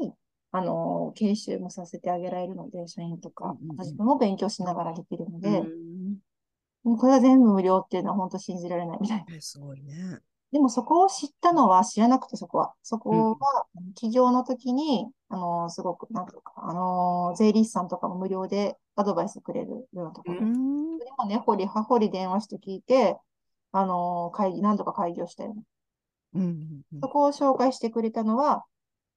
[0.52, 5.90] あの、研修もさせてあげられるので、社員とかうんうんうん、自分も勉強しながらできるので、うん
[6.82, 9.24] もうこれは全部無料っていうのは本当信じられないみたいな。
[9.34, 10.18] えすごいね。
[10.52, 12.74] でもそこを知ったのは知らなくて、そこは。
[12.82, 20.40] そこは、起業の時に、あの、すごく、なんとか、あの、税理士さんとかも無料でアドバイスくれるようなところ。
[20.40, 20.98] うん。
[20.98, 23.16] それもね、掘り葉掘り電話して聞いて、
[23.72, 25.54] あの、会議、何とか会議をしたよ。
[26.34, 26.84] うん。
[27.02, 28.64] そこを紹介してくれたのは、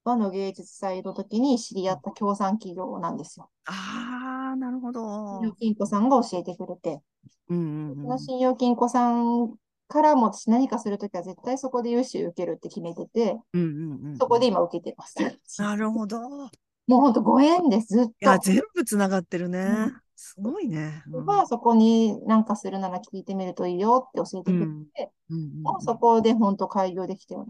[0.04, 3.50] 和の芸術祭の時に知り合った協賛企業なんですよ。
[3.66, 5.40] ああ、なるほど。
[5.40, 7.00] 信用金庫さんが教えてくれて、
[7.48, 9.56] うんうんその信用金庫さん
[9.88, 13.62] からも私何かするときは絶対そこで融資受けるって決めてて、うん。
[13.62, 14.18] うんうん。
[14.18, 15.16] そこで今受けてます。
[15.58, 16.50] なるほど。
[16.86, 18.42] もう本当ご縁です、ずっいや、と。
[18.42, 20.00] 全部つながってるねうん。
[20.16, 21.02] すごいね。
[21.10, 21.26] うん。
[21.26, 23.24] はそこに何かするなら聞い。
[23.24, 25.36] てみるといいよって教えてくれて、うん。
[25.36, 25.62] うん。
[25.62, 27.46] もうそこで本当開業できたよ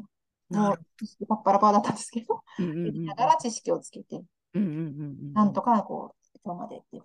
[0.50, 2.86] うなる知識パッパラパーだったんですけど、うんうんうん。
[2.86, 4.22] やりながら知識をつけて、
[4.54, 7.02] うんうんうんうんなんとかこう、今日までっていう。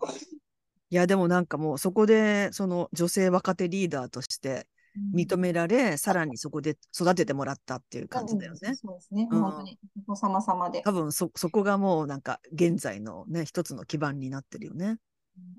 [0.92, 4.68] いや、でもなんかもうそこで、その女性若手リーダーとして
[5.16, 8.76] 認められ、さらにそこで育ててもらったっていう感じだよね。
[8.76, 9.28] そうですね。
[9.32, 9.42] うん。
[9.42, 10.82] 本当に、お様々で。
[10.82, 14.98] 多分そ、そこがもうなんか現在のね、一つの基盤になってるよね。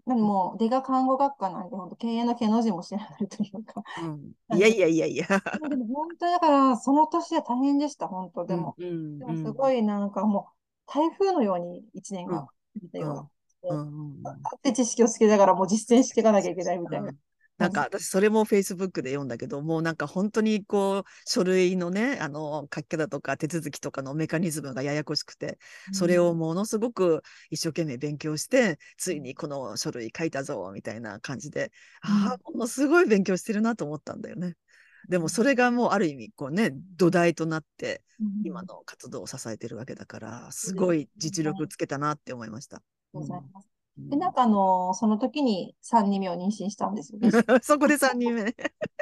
[0.06, 3.82] でももう、出が看護学科なんで、本当経営の毛の字も知らないというか。
[4.02, 4.56] うん。
[4.56, 5.26] いやいやいやいや。
[5.26, 8.44] でも本当にだから、その年は大変でした、本当。
[8.44, 10.48] でも、うんでもすごいなんかも
[10.88, 13.20] う、台風のように一年が過ぎたような。
[13.20, 13.30] うん
[13.62, 17.12] うんうんだって知識をつけながらもう実践していかなきゃいけないみたいな。
[17.60, 25.58] なんか私それも Facebook で読んだけど、もうなんか本当にこう書類のね、あの書き方とか手続きとかのメカニズムがややこしくて、
[25.92, 31.70] それをものすごく一生懸命勉強して、ついにこの書類書いたぞみたいな感じで、
[32.00, 34.56] ああ、ものすごい勉強してるなと思ったんだよね。
[35.08, 42.82] でもそれがもうある意味こうね、土台となってうん今の活動を支えてるわけだから、すごい実力つけたなって思いました。
[43.12, 43.28] うん
[44.08, 47.30] で、なんかあのーその時に3人目を妊娠したんですよね。
[47.62, 48.54] そこで3人目ね。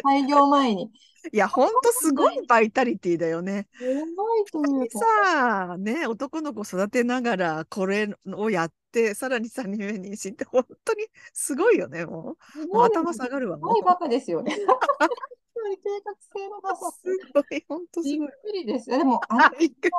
[0.03, 0.91] 開業前に。
[1.33, 3.69] いや、ほんとすごいバイタリティだよね。
[3.79, 3.85] す
[4.15, 4.99] ごいというか。
[4.99, 12.67] さあ、ね、男の子育てながらこれをやって、さらに3人目妊娠って本当にすごいよね、もう。
[12.69, 13.59] もう頭下がるわ。
[13.59, 14.57] すごいバカですよね。
[14.57, 16.91] 計画性のなさ。
[16.91, 18.29] すごい、ほんとすびっごい。
[18.29, 18.91] くりです。
[18.91, 19.93] でも、あの あ、びっくり。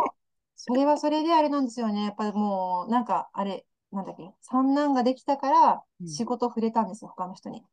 [0.56, 2.04] それはそれであれなんですよね。
[2.06, 6.08] やっぱりもう、なんか、あれ、なんだっけ、三男ができたからうん。
[6.08, 7.64] 仕事触れたんですよ、他の人に。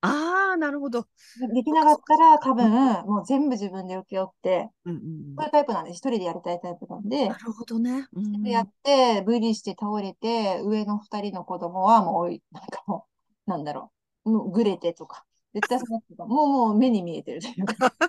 [0.00, 1.02] ああ、なるほど。
[1.02, 2.70] でできなかったら多分、
[3.04, 5.36] もう全部自分で請け負って、うんうんうん。
[5.36, 8.06] こういうタイプなんで、一人でやりたいタイプなんでな、るほどね。
[8.12, 13.06] うんやって、無理して倒れて、上の二人の子供はもう、なんかも
[13.46, 13.92] う、なんだろ
[14.24, 15.24] う、もうぐれてとか、
[15.54, 16.24] 絶対そうなってた。
[16.24, 17.74] もうもう目に見えてるというか、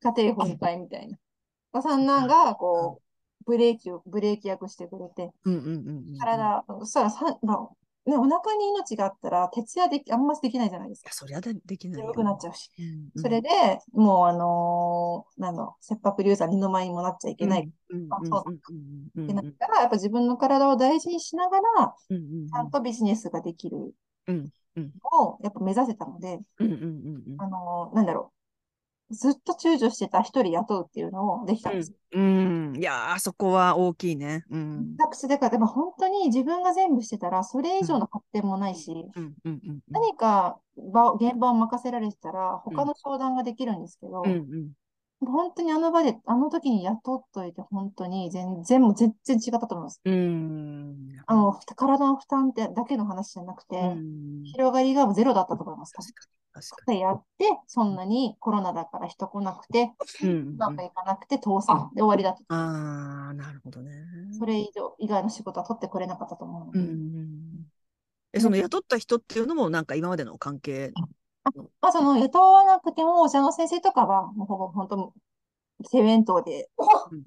[0.00, 1.18] 家庭崩壊みたいな。
[1.72, 3.03] まあ三男が、こう、
[3.46, 6.16] ブレーキを、ブレーキ役してくれて、うんうんうんうん。
[6.16, 11.08] い体、そしたらさ、まあ、ね、お腹に命があったら、徹夜でき、あんまりできないじゃないですか。
[11.08, 12.06] や、そりゃでできないよ。
[12.08, 12.70] 強くなっちゃうし。
[12.78, 12.88] うんう
[13.20, 13.48] んそれで、
[13.92, 17.70] もう、あのーなんの、切迫流産二の舞にもなっちゃいけない。
[17.90, 18.00] そう
[18.46, 18.58] うん
[19.16, 23.94] うんうんけないから、やっぱ自分の体を大事にしながら、うんうんちゃんとビジネスができる
[24.26, 28.33] うんうんのを、やっぱ目指せたので、うんうんうんうんあのーなんだろう。
[29.10, 31.96] ずっと躊躇してた一人雇うっていうのをできたんですよ。
[32.12, 34.44] うん、いやー、そこは大きいね。
[34.50, 34.96] うん。
[34.98, 40.58] 私、だから、でも本当に自分が全部してたら、それ以上の発展もないし、うんうんうん何か
[40.92, 44.72] 場現場を任せられてたら、他の商談ができるんですけど、うんうん
[45.26, 50.00] 本当にあの場で、あの時に雇っといて、本当に全然、もう全然違ったと思います。
[50.04, 50.96] うん。
[51.26, 55.92] あの、体の負担ってだけの話じゃなくて、うん広がりがゼロだったと思います。
[55.92, 56.43] 確かに
[56.86, 60.28] でやって、そんなにコロナだから人来なくて、に。
[60.28, 62.54] うんうまくいかなくて倒産で終わりだった。
[62.54, 64.04] ああ、なるほどね。
[64.38, 66.78] それ以上、以外の仕事は取ってくれなかったと思うので。
[66.78, 67.66] うん。
[68.32, 70.92] え、その雇った人っていうのもなんか今までの関係。
[71.80, 75.12] まあ、その、雇わなくても、お茶の先生とかは、もうほぼ本当、
[75.90, 76.70] 手弁当で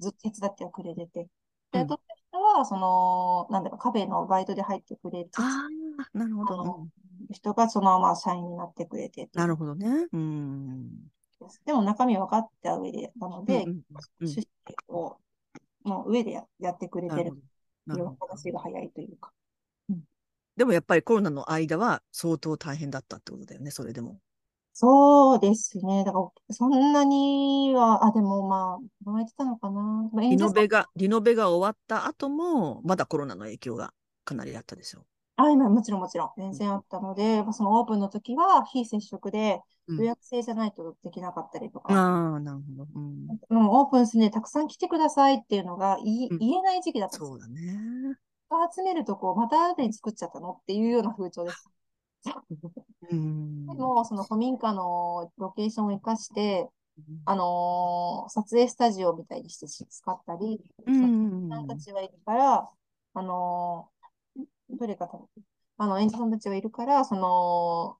[0.00, 1.28] ずっと手伝ってくれてて。
[1.72, 5.68] で、雇った人は、その、なんだろう、カフェのバイトで入ってくれて、あ
[6.14, 6.88] あ、なるほど。
[7.28, 10.06] うん人がそのまま社員になってくれててなるほどね。
[10.12, 10.88] うん。
[11.66, 13.82] でも中身分かった上で、なので、うんうんうん
[14.20, 15.16] 趣旨を、
[15.84, 17.32] もう上でややってくれてる
[17.86, 19.30] 話が早いというか。
[20.56, 24.18] でもやっぱりコロナの間は相当大変だったってことだよね、それでも。
[24.72, 26.04] そうですね。
[26.04, 30.08] だから、そんなには、あ、でもまあ、どうやってたのかな。
[30.12, 33.92] まあリノベが、リノベが終わった後も、まだコロナの影響が
[34.24, 35.04] かなりあったでしょ
[35.38, 39.94] あ、今、もちろんもちろん、全然あったので、まあそのオープンの時は非接触でう。
[39.94, 41.94] うん予約制じゃないとできなかったりとあか、
[42.36, 42.88] あ、なるほど。
[42.94, 43.38] うん。
[43.50, 47.28] うん、オープンするんでたくさん来てくださいっていうのが言いうん言えない時期だったんですよ。
[47.28, 48.16] そうだね。
[48.50, 51.70] 人集めるとこ、また後に作っちゃったのっていうような風潮です。
[53.10, 53.66] うん。
[53.68, 56.68] でも、その古民家のロケーションを生かして、
[57.26, 61.50] あのー撮影スタジオみたいにして使ったり、うん。
[61.50, 62.70] さんたちはいるから、
[63.14, 63.97] あのー
[64.70, 65.26] どれか多分、
[65.78, 67.96] あの、演者さんたちはいるから、その、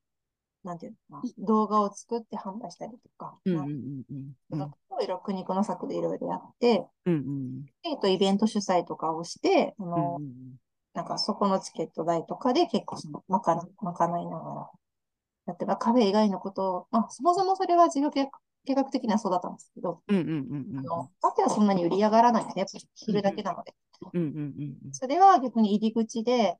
[0.64, 3.38] なんていうのかな、動画を作って販売したりとか。
[3.44, 7.14] いろいろ苦肉の策でいろいろやって、うん。
[7.14, 7.66] うん。
[7.84, 10.56] えっと、イベント主催とかをして、あうの、ん。
[10.94, 14.70] なんかそこのチケット代とかで結構その、まかな、まかないながら、
[15.46, 18.28] やってばカフェ以外のことを、まあ、そもそもそれは事業計
[18.74, 20.02] 画的にはそうだったんですけど、
[21.20, 23.74] カフェはそんなに売り上がらないんで、やっぱ昼だけなので。
[24.12, 24.22] うん。
[24.22, 24.28] うん。
[24.84, 24.92] うん。
[24.92, 26.58] それは逆に入り口で、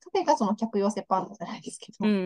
[0.00, 2.10] カフェがその客寄せパンダじゃないですけど、うん。
[2.10, 2.16] う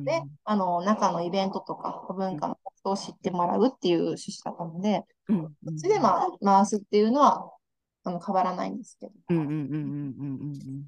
[0.00, 0.04] ん。
[0.04, 5.42] で、あの、中のイベントとか、文化のことを知ってもらうっていう趣旨だったので、うん。
[5.44, 7.52] こっちでまあ、回すっていうのは、
[8.04, 9.12] あの、変わらないんですけど。
[9.28, 9.38] うん。
[9.38, 9.46] うん。
[9.46, 9.54] うん。
[9.54, 9.70] うん。
[9.72, 10.86] うん。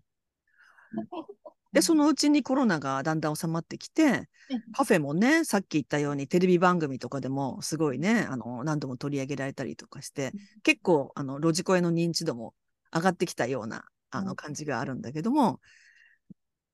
[1.73, 4.29] で、そのうちにコロナがだんだん収まってきて、
[4.75, 12.55] カフェもね、さっき言ったようにテレビ番組とかでもすごいね、あの、何度も取り上げられたりとかして、結構、あの、ロジコエの認知度も
[12.95, 15.61] 上がってきたような、あの、うん感じがあるんだけども、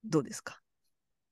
[0.03, 0.61] どうですか？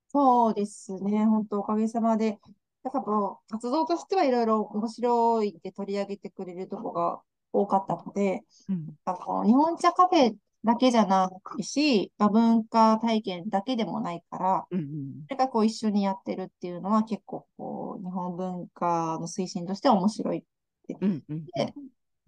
[0.10, 2.39] そうですね、本当おかげさまで。
[2.84, 3.06] だから
[3.50, 7.21] 活動としてはいろいろ面白いって取り上げてくれるとこが
[7.52, 8.95] 多かったので、うん。
[9.06, 14.80] あの日本茶カフェだけじゃないし、まあ文化体験だけでもないから、うん。
[14.80, 15.26] うん。
[15.28, 20.43] それがこう一緒にやってるっていうのは結構こう日本文化の推進としては面白いっ
[20.88, 20.97] て。
[21.02, 21.23] うん。
[21.28, 21.45] うん。
[21.54, 21.73] で、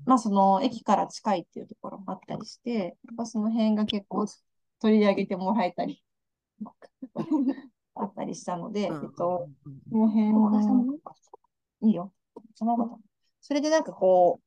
[0.05, 4.25] まあその駅から近いっていうところもあったりして、やっぱその辺が結構
[4.81, 6.03] 取り上げてもらえたり
[7.95, 9.49] あったりしたので、えっと、
[9.91, 10.99] この辺は
[11.81, 12.13] いいよ。
[12.55, 12.99] そのこと。
[13.41, 14.43] それでなんかこう、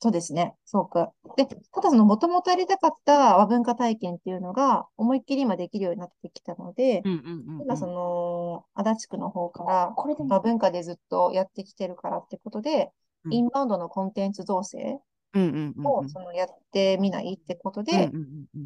[0.00, 1.12] そうですね、そうか。
[1.36, 7.12] で、ただそのもともとやりたかった和文化体験っていうのが思いっきり今できるようになってきたので、うん。
[7.12, 7.18] うん。
[7.56, 7.62] うん。
[7.62, 9.94] 今その足立区の方から
[10.28, 12.88] 和文化でずっとやってきてるからってことで、うん
[13.30, 14.98] インバウンドのコンテンツ造成。
[15.84, 17.86] をそのやってみないってことうん。
[17.86, 18.10] で。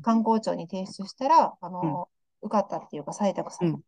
[0.02, 2.08] 観光庁に提出したら、あの、
[2.40, 3.78] 受かったっていうか採択された。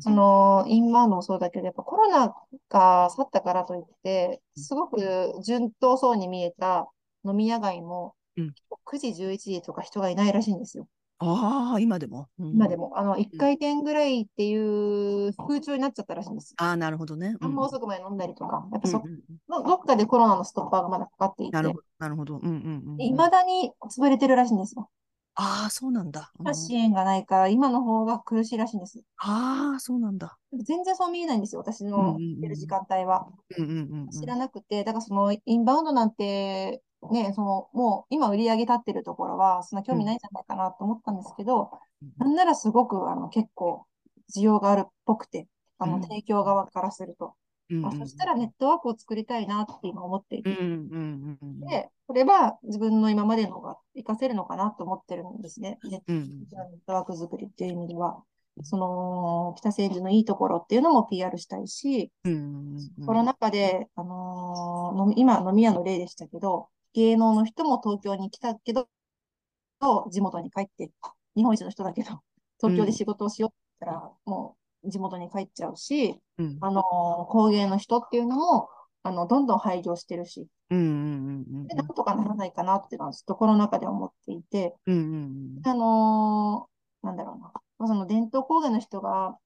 [0.00, 2.34] その、インバウンドもそうだけど、やっぱコロナ
[2.68, 6.88] が去ったからといって、すごく順当そうに見えた
[7.24, 10.86] 飲み屋街もうん、9時、11時とか人がいないらしいんですよ。
[11.20, 12.28] ああ、今でも？
[12.38, 12.76] うん今で。
[12.76, 12.96] も。
[12.96, 16.56] あの、1回転ぐらいっていう風潮になっちゃったらしいんですよ。
[16.58, 17.36] ああ、なるほどね。
[17.40, 18.68] あんま遅くまで飲んだりとか。
[18.72, 21.82] やっぱそ、うんうんうんどどっかでコロナのストッパーがまだかかっていてな、るほど。
[21.98, 22.36] なるほど。
[22.36, 23.00] うんうんうん。
[23.02, 24.90] いまだに潰れてるらしいんですよ。
[25.34, 26.30] ああ、そうなんだ。
[26.38, 29.00] うん支援がないから、今の方が苦しいらしいんです。
[29.18, 30.38] ああ、そうなんだ。
[30.52, 33.26] 全然そう見えないんですよ、私の行ってる時間帯は。
[33.58, 34.10] うんうんうんうん。
[34.10, 41.70] 知らなくて、だからそのインバウンドなんて、ね、そのもう今売り上げ立ってるところは、そんな興味ないんじゃないかなと思ったんですけど、
[42.18, 43.86] なんならすごくあの結構
[44.34, 47.34] 需要があるっぽくて、あうんの提供側からすると。
[47.70, 51.60] うんあそしたらネットワークを作りたいなって今思っていて、うんうんうんうん。
[51.60, 55.78] で、これは自分の今までのが活かせるのかなと思ってるんですね。
[55.84, 58.22] ネットワーク作りっていう意味では。
[58.62, 66.68] その北千住のいいところっていうのも PR したいし、うんうんコロナ禍で、あのー今、飲み屋の例でしたけど、
[66.98, 68.88] 芸能の人も東京に来たけど、
[70.10, 70.90] 地元に帰って、
[71.36, 72.20] 日本一の人だけど、
[72.60, 76.58] 東京で仕事をしようって言ったら、もう地元に帰っちゃうし、うん。
[76.60, 78.68] あのー工芸の人っていうのも、
[79.04, 85.68] あの、どんどん廃業してるし、うんうんうんで、なんとかならないかなっていうのはずっとコロナ禍で思っていて、うんうん。
[85.68, 89.38] あのーなんだろうな、まあその伝統工芸の人が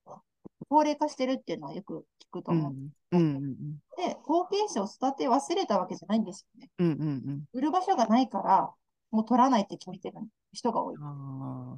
[0.73, 2.73] 高齢化してるっていうのはよく聞くとうん思う。
[3.11, 3.55] うんうん
[3.95, 6.71] で、後継者を育て忘れたわけじゃないんですよね。
[6.79, 8.71] うんうん売る場所がないから、
[9.11, 10.17] もう取らないって決めてる
[10.51, 10.95] 人が多い。
[10.99, 11.75] あ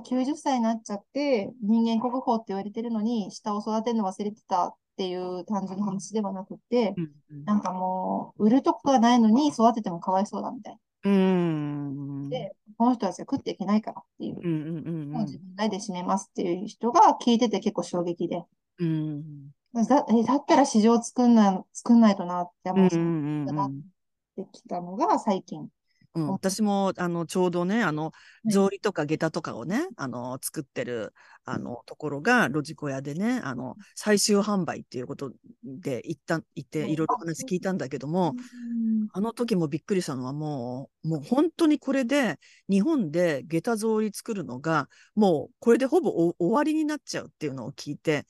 [0.00, 10.78] 90歳になっちゃって、人間国宝って言われてるのに、下を育てるの忘れてたっていう単純な話ではなくて、うんうん、なんかもう、売るとこがないのに育ててもかわいそうだみたいな。
[11.04, 18.42] うん、で、この人たちは食っていけないからっていう、うんうんうんもう自分で締めますっていう人が聞いてて結構衝撃で。
[18.78, 23.72] うん、だだったら市場作んない作んないとなって、もう、なっ
[24.36, 25.68] てきたのが最近。
[26.14, 28.12] うん、私もあのちょうどねあの
[28.48, 31.12] 草履とか下駄とかをね、あの作ってる
[31.44, 36.96] あのところが路地小屋でねあの最終販売っていうことで行った行ってい。
[36.96, 38.34] ろいろ話聞いたんだけども、
[39.12, 42.38] あの時もびっくりしたのはもうもう本当にこれで
[42.70, 48.24] 日本で下駄草履作るのがもうこれでほぼ終わりになっちゃうっていうのを聞いて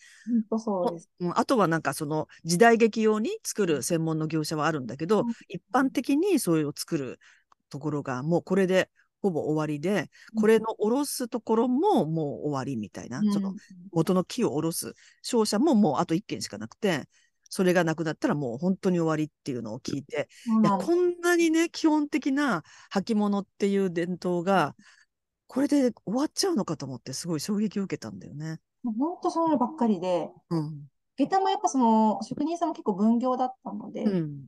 [1.34, 7.18] あとはなんかその時代劇用に作る専門の業者はあるんだけど、一般的にそれを作る
[7.74, 8.88] ところがもうこれで
[9.20, 13.54] ほぼ終わりで、これの下ろすところももう終わりみたいな、うん、その
[13.90, 14.94] 元の木を下ろす。
[15.22, 17.08] 商社ももうあと1件しかなくて、
[17.48, 22.62] それがなくなったらもう本当に終わりっていうのを聞いて、うん、いやこんなにね、基本的な
[22.92, 24.76] 履物っていう伝統が、
[25.48, 28.60] これで終わっちゃうのかと思って、すごい衝撃を受けたんだよね。
[28.84, 30.86] 本当そればっかりで、うん、
[31.16, 34.42] 下駄もやっぱその職人さんも結構分業だったので、うんうん、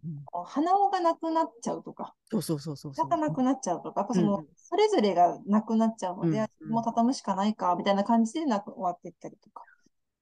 [0.46, 3.08] 鼻緒がなくなっちゃうとか、そうそうそうそう。
[3.08, 9.62] がなくなっちゃうとか、やっぱその、うん、それぞれがなくなっちゃうので、うん、もう畳むしかないかみたいな感じでなく終わっていったりとか、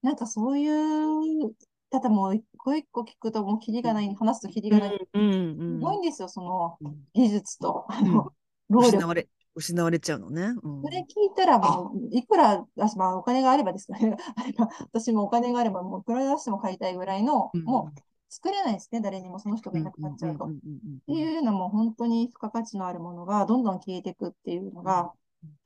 [0.03, 1.55] なんかそういう、
[1.90, 4.90] ただもう一個一個聞くともうキリがない、話すとキリがない。
[4.90, 6.76] すごいんですよ、その
[7.14, 8.32] 技術と、あの、
[8.68, 8.97] 労力。
[8.97, 9.28] 失われ
[9.61, 10.55] ちゃうのね。
[10.62, 12.64] うん、それ聞いたらもう、いくら、
[12.96, 14.16] まあ、お金があればですかね。
[14.36, 20.46] あれば、私もお金があれば、もういくら出しても買いたいぐらいの、うん、もう作れないですね、誰にもその人がいなくなっちゃうと。
[20.46, 20.48] っ
[21.07, 25.12] ていうのも本当に付加価値のあるものがどんどん消えていくっていうのが、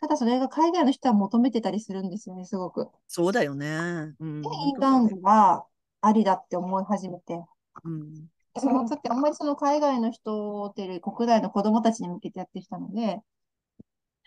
[0.00, 2.88] ただそれが海外の人は求めてたりするんですよね、すごく。
[3.06, 4.14] そうだよね。
[4.20, 5.64] うん、で、インバウンドは
[6.00, 7.42] ありだって思い始めて。
[7.84, 13.20] うん、そのってあんまりその海外の人っていう国内の子供たちに向けてやってきたので、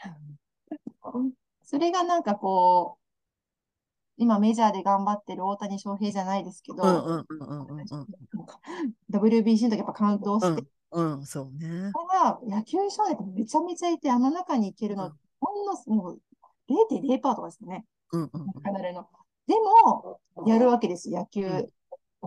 [1.64, 3.02] それがなんかこう、
[4.18, 6.84] 今メジャーで頑張ってる大谷翔平じゃないですけど、
[9.10, 11.91] WBC の時やっぱ感動して、うん、うん、そうね。
[12.45, 16.22] 野球少年ってめちゃめちゃいて、あの中に行けるの、ほんのもう
[16.70, 17.86] 0.0%とかですね。
[18.12, 18.30] うんうん、
[18.93, 19.08] の。
[19.47, 21.72] でも、やるわけです、野球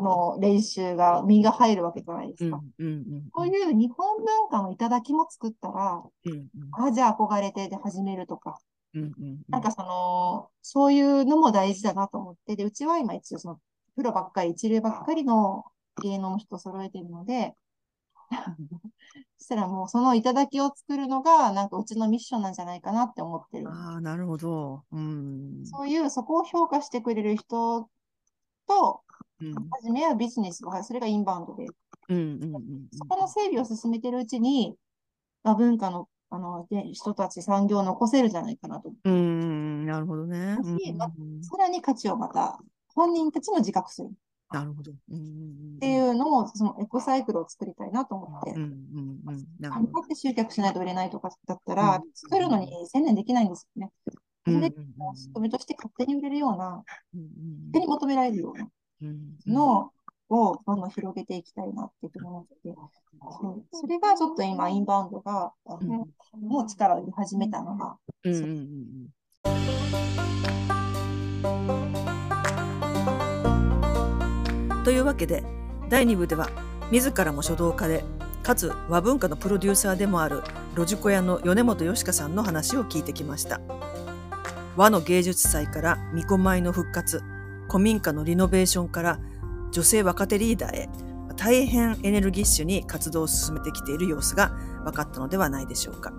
[0.01, 2.61] の練習が、身が入るわけじゃないですか。
[2.78, 8.59] うんうんうん、こういう日本文化の頂きも作ったら、うんうん、あ、じゃあ憧れてで始めるとか、
[8.95, 13.61] うんうんうん、なんかその、そういうのも大事だなと思って、で、うちは今一応その、
[13.97, 15.64] プロばっかり、一流ばっかりの
[16.03, 17.55] 芸能の人を揃えてるので、
[19.38, 23.68] そしたらもうその頂を作るのが、なんかうちのミッションなんじゃないかなって思ってる。
[23.68, 24.82] ああ、なるほど。
[24.90, 25.66] うん。
[25.66, 27.88] そういう、そこを評価してくれる人
[28.66, 28.97] と、うん、
[29.53, 31.66] 初めはビジネスが、それがインバウンドで。
[32.09, 34.76] うんうんうん、そこの整備を進めてるうちに、
[35.42, 38.92] まあ、文化のあので人たち、産業を残せるじゃないかなと。
[39.05, 40.59] うん、なるほどね。
[40.62, 41.07] うん、ま
[41.42, 44.11] さらに価値をまた本人たちも自覚する。
[44.51, 44.92] なるほど。
[45.11, 48.51] うん、っていうのを、そのエコサイクルを作りたいなと思って。
[48.53, 53.92] うんうんうん、頑張って集客しないと売れないとかだったら、作るのに専念できないんですよね。
[54.45, 54.76] それで、
[55.14, 58.68] 仕組みとして勝手に売れるような、勝手に求められるような。
[59.47, 59.91] の
[60.31, 62.75] をどんどん広げていきたいなっていうふうに思ってて、
[63.73, 67.97] それがちょっと今、インバウンドが、うん、もう力を入れ始めたのが。
[68.25, 69.09] うんうんうん。
[74.85, 75.43] というわけで
[75.89, 76.51] 第2部では
[76.91, 78.05] 自らも書道家で
[78.43, 80.43] かつ和文化のプロデューサーでもある
[80.77, 83.63] 路地小屋の米本よしかさんの話を聞いてきました。
[84.77, 87.23] 和の芸術祭から巫女舞の復活
[87.75, 89.18] 古民家のリノベーションから
[89.72, 90.89] 女性若手リーダーへ
[91.37, 94.51] 大変エネルギッシュに活動を進めてきている様子が
[94.85, 96.12] 分かったのではないでしょうか。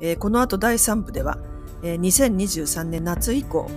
[0.00, 1.36] えー、この後第3部では、
[1.82, 3.70] えー、2023年夏以降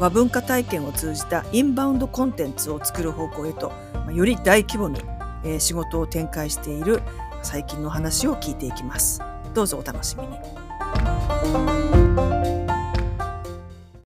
[0.00, 4.98] 和文化体験を通じたインバウンドコンテンツを作る方向へと、まあ、より大規模に、
[5.44, 7.02] えー、仕事を展開している
[7.42, 9.20] 最近の話を聞いていきます。
[9.52, 10.38] どうぞお楽しみに。